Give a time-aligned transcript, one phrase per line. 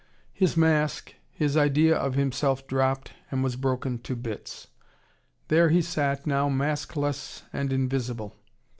[0.33, 4.65] His mask, his idea of himself dropped and was broken to bits.
[5.47, 8.35] There he sat now maskless and invisible.